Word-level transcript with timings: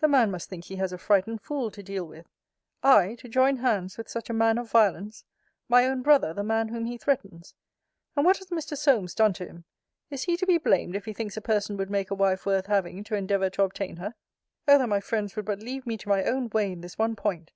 The 0.00 0.08
man 0.08 0.30
must 0.30 0.48
think 0.48 0.64
he 0.64 0.76
has 0.76 0.94
a 0.94 0.96
frightened 0.96 1.42
fool 1.42 1.70
to 1.72 1.82
deal 1.82 2.06
with. 2.06 2.26
I, 2.82 3.16
to 3.16 3.28
join 3.28 3.58
hands 3.58 3.98
with 3.98 4.08
such 4.08 4.30
a 4.30 4.32
man 4.32 4.56
of 4.56 4.70
violence! 4.70 5.24
my 5.68 5.84
own 5.86 6.00
brother 6.00 6.32
the 6.32 6.42
man 6.42 6.68
whom 6.68 6.86
he 6.86 6.96
threatens! 6.96 7.54
And 8.16 8.24
what 8.24 8.38
has 8.38 8.46
Mr. 8.48 8.78
Solmes 8.78 9.12
done 9.14 9.34
to 9.34 9.44
him? 9.46 9.64
Is 10.08 10.22
he 10.22 10.38
to 10.38 10.46
be 10.46 10.56
blamed, 10.56 10.96
if 10.96 11.04
he 11.04 11.12
thinks 11.12 11.36
a 11.36 11.42
person 11.42 11.76
would 11.76 11.90
make 11.90 12.10
a 12.10 12.14
wife 12.14 12.46
worth 12.46 12.64
having, 12.64 13.04
to 13.04 13.14
endeavour 13.14 13.50
to 13.50 13.62
obtain 13.62 13.96
her? 13.96 14.14
Oh 14.66 14.78
that 14.78 14.88
my 14.88 15.00
friends 15.00 15.36
would 15.36 15.44
but 15.44 15.60
leave 15.60 15.86
me 15.86 15.98
to 15.98 16.08
my 16.08 16.24
own 16.24 16.48
way 16.48 16.72
in 16.72 16.80
this 16.80 16.96
one 16.96 17.14
point! 17.14 17.52